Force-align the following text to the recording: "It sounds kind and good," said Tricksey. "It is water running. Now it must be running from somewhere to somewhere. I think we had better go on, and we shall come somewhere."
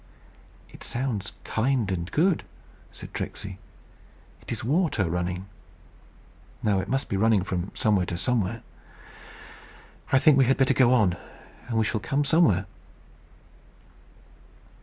"It 0.71 0.83
sounds 0.83 1.31
kind 1.43 1.91
and 1.91 2.11
good," 2.11 2.43
said 2.91 3.13
Tricksey. 3.13 3.59
"It 4.41 4.51
is 4.51 4.63
water 4.63 5.07
running. 5.07 5.47
Now 6.63 6.79
it 6.79 6.89
must 6.89 7.07
be 7.07 7.17
running 7.17 7.43
from 7.43 7.69
somewhere 7.75 8.07
to 8.07 8.17
somewhere. 8.17 8.63
I 10.11 10.17
think 10.17 10.39
we 10.39 10.45
had 10.45 10.57
better 10.57 10.73
go 10.73 10.91
on, 10.91 11.17
and 11.67 11.77
we 11.77 11.85
shall 11.85 12.01
come 12.01 12.25
somewhere." 12.25 12.65